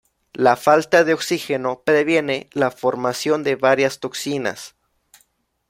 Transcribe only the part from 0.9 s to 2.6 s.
de oxígeno previene